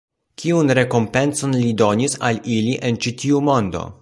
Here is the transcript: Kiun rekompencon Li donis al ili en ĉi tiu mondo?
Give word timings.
Kiun 0.43 0.73
rekompencon 0.79 1.55
Li 1.59 1.69
donis 1.83 2.19
al 2.31 2.43
ili 2.59 2.75
en 2.91 3.01
ĉi 3.07 3.19
tiu 3.23 3.49
mondo? 3.53 3.91